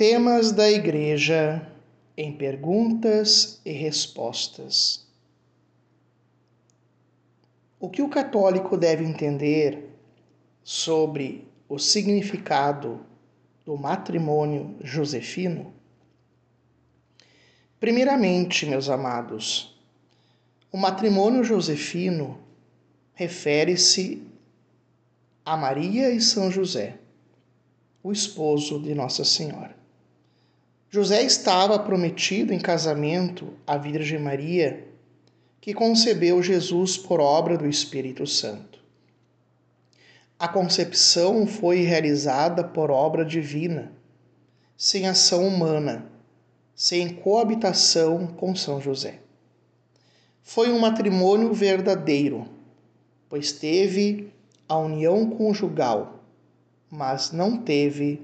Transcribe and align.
Temas 0.00 0.50
da 0.50 0.70
Igreja 0.70 1.70
em 2.16 2.32
perguntas 2.32 3.60
e 3.66 3.70
respostas. 3.70 5.06
O 7.78 7.90
que 7.90 8.00
o 8.00 8.08
católico 8.08 8.78
deve 8.78 9.04
entender 9.04 9.90
sobre 10.64 11.46
o 11.68 11.78
significado 11.78 13.04
do 13.62 13.76
matrimônio 13.76 14.74
josefino? 14.82 15.70
Primeiramente, 17.78 18.64
meus 18.64 18.88
amados, 18.88 19.78
o 20.72 20.78
matrimônio 20.78 21.44
josefino 21.44 22.40
refere-se 23.12 24.26
a 25.44 25.58
Maria 25.58 26.10
e 26.10 26.22
São 26.22 26.50
José, 26.50 26.96
o 28.02 28.10
esposo 28.10 28.80
de 28.80 28.94
Nossa 28.94 29.26
Senhora. 29.26 29.78
José 30.92 31.22
estava 31.22 31.78
prometido 31.78 32.52
em 32.52 32.58
casamento 32.58 33.54
à 33.64 33.78
Virgem 33.78 34.18
Maria, 34.18 34.88
que 35.60 35.72
concebeu 35.72 36.42
Jesus 36.42 36.98
por 36.98 37.20
obra 37.20 37.56
do 37.56 37.68
Espírito 37.68 38.26
Santo. 38.26 38.80
A 40.36 40.48
concepção 40.48 41.46
foi 41.46 41.82
realizada 41.82 42.64
por 42.64 42.90
obra 42.90 43.24
divina, 43.24 43.92
sem 44.76 45.06
ação 45.06 45.46
humana, 45.46 46.10
sem 46.74 47.08
coabitação 47.14 48.26
com 48.26 48.56
São 48.56 48.80
José. 48.80 49.20
Foi 50.42 50.72
um 50.72 50.80
matrimônio 50.80 51.54
verdadeiro, 51.54 52.48
pois 53.28 53.52
teve 53.52 54.32
a 54.68 54.76
união 54.76 55.30
conjugal, 55.30 56.24
mas 56.90 57.30
não 57.30 57.58
teve 57.58 58.20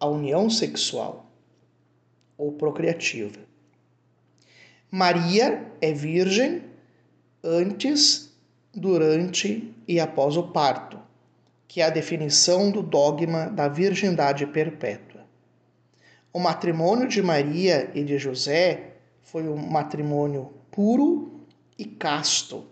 a 0.00 0.06
união 0.06 0.48
sexual 0.48 1.25
ou 2.36 2.52
procriativa. 2.52 3.40
Maria 4.90 5.66
é 5.80 5.92
virgem 5.92 6.62
antes, 7.42 8.32
durante 8.74 9.74
e 9.88 9.98
após 9.98 10.36
o 10.36 10.44
parto, 10.44 10.98
que 11.66 11.80
é 11.80 11.84
a 11.84 11.90
definição 11.90 12.70
do 12.70 12.82
dogma 12.82 13.46
da 13.46 13.68
virgindade 13.68 14.46
perpétua. 14.46 15.24
O 16.32 16.38
matrimônio 16.38 17.08
de 17.08 17.22
Maria 17.22 17.90
e 17.94 18.04
de 18.04 18.18
José 18.18 18.92
foi 19.22 19.48
um 19.48 19.56
matrimônio 19.56 20.52
puro 20.70 21.40
e 21.78 21.84
casto. 21.84 22.66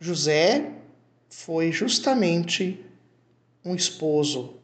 José 0.00 0.72
foi 1.28 1.70
justamente 1.70 2.84
um 3.64 3.74
esposo 3.74 4.56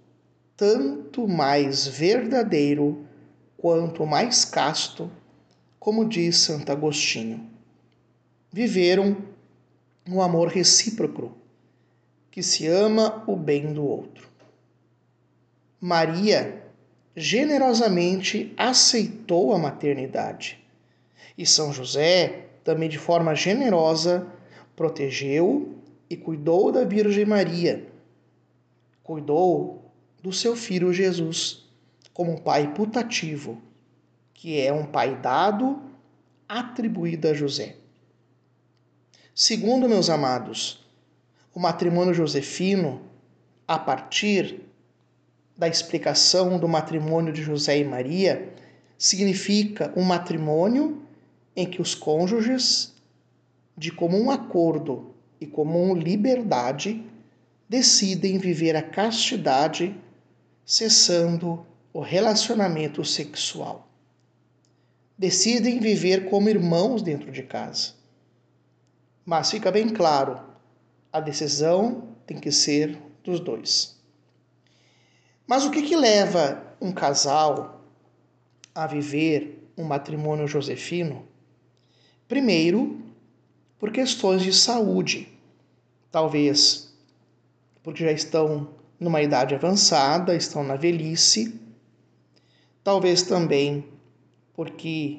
tanto 0.56 1.28
mais 1.28 1.86
verdadeiro 1.86 3.06
quanto 3.58 4.06
mais 4.06 4.44
casto, 4.44 5.10
como 5.80 6.08
diz 6.08 6.38
Santo 6.38 6.70
Agostinho. 6.70 7.50
Viveram 8.52 9.16
um 10.08 10.22
amor 10.22 10.48
recíproco, 10.48 11.32
que 12.30 12.40
se 12.42 12.68
ama 12.68 13.24
o 13.26 13.36
bem 13.36 13.72
do 13.72 13.84
outro. 13.84 14.28
Maria 15.80 16.62
generosamente 17.16 18.54
aceitou 18.56 19.52
a 19.52 19.58
maternidade 19.58 20.64
e 21.36 21.44
São 21.44 21.72
José, 21.72 22.46
também 22.62 22.88
de 22.88 22.98
forma 22.98 23.34
generosa, 23.34 24.26
protegeu 24.76 25.74
e 26.08 26.16
cuidou 26.16 26.70
da 26.70 26.84
Virgem 26.84 27.24
Maria, 27.24 27.88
cuidou 29.02 29.90
do 30.22 30.32
seu 30.32 30.54
filho 30.54 30.92
Jesus 30.92 31.67
como 32.18 32.32
um 32.32 32.36
pai 32.36 32.74
putativo, 32.74 33.62
que 34.34 34.60
é 34.60 34.72
um 34.72 34.84
pai 34.84 35.14
dado, 35.14 35.80
atribuído 36.48 37.28
a 37.28 37.32
José. 37.32 37.76
Segundo, 39.32 39.88
meus 39.88 40.10
amados, 40.10 40.84
o 41.54 41.60
matrimônio 41.60 42.12
josefino, 42.12 43.02
a 43.68 43.78
partir 43.78 44.62
da 45.56 45.68
explicação 45.68 46.58
do 46.58 46.66
matrimônio 46.66 47.32
de 47.32 47.40
José 47.40 47.78
e 47.78 47.84
Maria, 47.84 48.52
significa 48.98 49.92
um 49.94 50.02
matrimônio 50.02 51.00
em 51.54 51.70
que 51.70 51.80
os 51.80 51.94
cônjuges, 51.94 52.94
de 53.76 53.92
comum 53.92 54.28
acordo 54.28 55.14
e 55.40 55.46
comum 55.46 55.94
liberdade, 55.94 57.00
decidem 57.68 58.38
viver 58.38 58.74
a 58.74 58.82
castidade, 58.82 59.94
cessando 60.66 61.64
o 61.98 62.00
relacionamento 62.00 63.04
sexual. 63.04 63.88
Decidem 65.18 65.80
viver 65.80 66.30
como 66.30 66.48
irmãos 66.48 67.02
dentro 67.02 67.32
de 67.32 67.42
casa. 67.42 67.94
Mas 69.26 69.50
fica 69.50 69.68
bem 69.72 69.88
claro, 69.88 70.40
a 71.12 71.18
decisão 71.18 72.14
tem 72.24 72.38
que 72.38 72.52
ser 72.52 72.96
dos 73.24 73.40
dois. 73.40 74.00
Mas 75.44 75.64
o 75.64 75.72
que, 75.72 75.82
que 75.82 75.96
leva 75.96 76.72
um 76.80 76.92
casal 76.92 77.84
a 78.72 78.86
viver 78.86 79.68
um 79.76 79.82
matrimônio 79.82 80.46
josefino? 80.46 81.26
Primeiro, 82.28 83.02
por 83.76 83.90
questões 83.90 84.40
de 84.40 84.52
saúde. 84.52 85.36
Talvez 86.12 86.94
porque 87.82 88.04
já 88.04 88.12
estão 88.12 88.68
numa 89.00 89.20
idade 89.20 89.56
avançada, 89.56 90.36
estão 90.36 90.62
na 90.62 90.76
velhice 90.76 91.66
Talvez 92.88 93.22
também 93.22 93.84
porque 94.54 95.18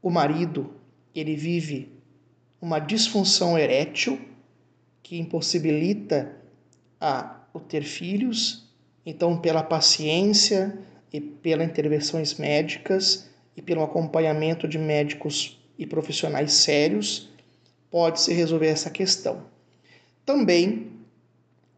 o 0.00 0.08
marido 0.08 0.72
ele 1.14 1.36
vive 1.36 1.92
uma 2.58 2.78
disfunção 2.78 3.58
erétil 3.58 4.18
que 5.02 5.18
impossibilita 5.18 6.34
a 6.98 7.42
o 7.52 7.60
ter 7.60 7.82
filhos, 7.82 8.66
então 9.04 9.38
pela 9.38 9.62
paciência 9.62 10.78
e 11.12 11.20
pelas 11.20 11.68
intervenções 11.68 12.36
médicas 12.36 13.28
e 13.54 13.60
pelo 13.60 13.82
acompanhamento 13.82 14.66
de 14.66 14.78
médicos 14.78 15.60
e 15.78 15.84
profissionais 15.84 16.54
sérios 16.54 17.28
pode-se 17.90 18.32
resolver 18.32 18.68
essa 18.68 18.88
questão. 18.88 19.44
Também 20.24 20.90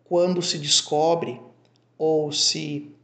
quando 0.05 0.41
se 0.41 0.57
descobre 0.57 1.41
ou 1.99 2.31
se 2.31 2.95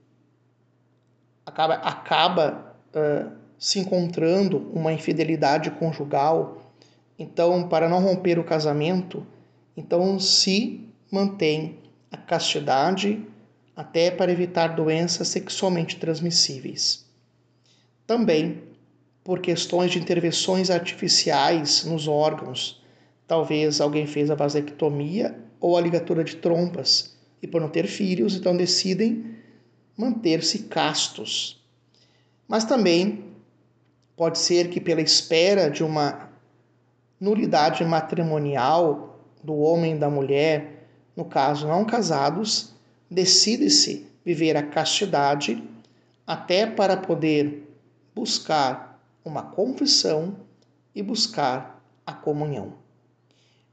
acaba, 1.45 1.75
acaba 1.75 2.77
uh, 2.95 3.31
se 3.59 3.79
encontrando 3.79 4.71
uma 4.73 4.93
infidelidade 4.93 5.71
conjugal. 5.73 6.63
Então, 7.19 7.69
para 7.69 7.89
não 7.89 8.01
romper 8.01 8.39
o 8.39 8.45
casamento, 8.45 9.27
então 9.77 10.19
se 10.19 10.89
mantém 11.11 11.79
a 12.11 12.17
castidade 12.17 13.25
até 13.77 14.11
para 14.11 14.33
evitar 14.33 14.69
doenças 14.69 15.29
sexualmente 15.29 15.97
transmissíveis. 15.97 17.05
Também 18.07 18.63
por 19.25 19.41
questões 19.41 19.91
de 19.91 19.99
intervenções 19.99 20.71
artificiais 20.71 21.85
nos 21.85 22.07
órgãos. 22.07 22.83
Talvez 23.27 23.81
alguém 23.81 24.07
fez 24.07 24.31
a 24.31 24.35
vasectomia 24.35 25.35
ou 25.59 25.79
a 25.79 25.81
ligatura 25.81 26.23
de 26.23 26.37
trompas 26.37 27.17
e 27.43 27.47
por 27.47 27.61
não 27.61 27.71
ter 27.71 27.87
filhos, 27.87 28.37
então 28.37 28.55
decidem 28.55 29.35
manter-se 29.97 30.65
castos. 30.65 31.63
Mas 32.47 32.65
também 32.65 33.25
pode 34.17 34.39
ser 34.39 34.69
que, 34.69 34.81
pela 34.81 35.01
espera 35.01 35.71
de 35.71 35.83
uma 35.83 36.31
nulidade 37.21 37.85
matrimonial 37.85 39.19
do 39.43 39.57
homem 39.57 39.95
e 39.95 39.99
da 39.99 40.11
mulher, 40.11 40.89
no 41.17 41.25
caso 41.25 41.67
não 41.67 41.85
casados, 41.85 42.73
decide-se 43.11 44.07
viver 44.25 44.57
a 44.57 44.63
castidade 44.63 45.63
até 46.27 46.67
para 46.67 46.97
poder 46.97 47.77
buscar 48.15 49.01
uma 49.25 49.43
confissão 49.43 50.37
e 50.95 51.03
buscar 51.03 51.83
a 52.07 52.13
comunhão. 52.13 52.75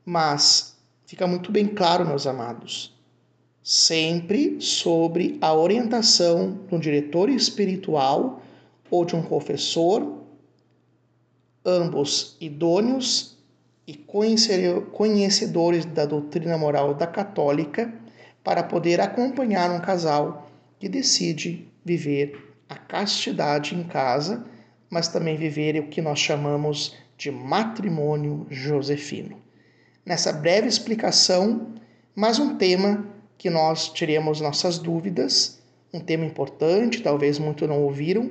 Mas 0.06 0.78
fica 1.06 1.28
muito 1.28 1.52
bem 1.52 1.68
claro, 1.68 2.06
meus 2.06 2.26
amados, 2.26 2.94
sempre 3.64 4.60
sobre 4.60 5.38
a 5.42 5.54
orientação 5.54 6.60
de 6.68 6.76
um 6.76 6.80
diretor 6.80 7.30
espiritual 7.30 8.42
ou 8.90 9.06
de 9.06 9.16
um 9.16 9.22
confessor, 9.22 10.20
ambos 11.66 12.36
idôneos 12.42 13.38
e 13.88 13.96
conhecedores 13.96 15.86
da 15.86 16.06
doutrina 16.06 16.58
moral 16.58 16.94
da 16.94 17.08
católica, 17.08 17.94
para 18.44 18.64
poder 18.64 19.00
acompanhar 19.00 19.70
um 19.70 19.80
casal 19.80 20.50
que 20.80 20.90
decide 20.90 21.68
viver 21.86 22.56
a 22.68 22.76
castidade 22.76 23.76
em 23.76 23.84
casa, 23.84 24.46
mas 24.90 25.08
também 25.08 25.36
viver 25.38 25.80
o 25.80 25.88
que 25.88 26.02
nós 26.02 26.20
chamamos 26.20 26.96
de 27.18 27.30
matrimônio 27.30 28.48
josefino. 28.50 29.40
Nessa 30.04 30.34
breve 30.34 30.68
explicação, 30.68 31.68
mais 32.16 32.40
um 32.40 32.56
tema 32.56 33.06
que 33.42 33.50
nós 33.50 33.90
tiremos 33.90 34.40
nossas 34.40 34.78
dúvidas 34.78 35.60
Um 35.92 36.00
tema 36.00 36.24
importante, 36.24 37.02
talvez 37.02 37.40
muitos 37.40 37.68
não 37.68 37.82
ouviram, 37.82 38.30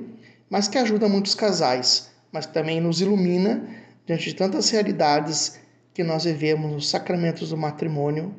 mas 0.49 0.69
que 0.69 0.77
ajuda 0.77 1.09
muitos 1.09 1.35
casais, 1.35 2.09
mas 2.31 2.45
também 2.45 2.79
nos 2.79 3.01
ilumina 3.01 3.67
diante 4.07 4.29
de 4.29 4.35
tantas 4.35 4.69
realidades 4.69 5.59
que 5.93 6.01
nós 6.01 6.23
vivemos 6.23 6.71
nos 6.71 6.89
sacramentos 6.89 7.49
do 7.49 7.57
matrimônio 7.57 8.33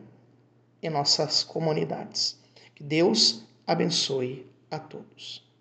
em 0.83 0.89
nossas 0.89 1.45
comunidades. 1.45 2.41
Que 2.75 2.83
Deus 2.83 3.45
abençoe 3.67 4.47
a 4.71 4.79
todos. 4.79 5.52